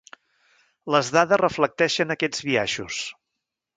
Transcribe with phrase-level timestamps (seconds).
[0.95, 3.03] Les dades reflecteixen aquests biaixos.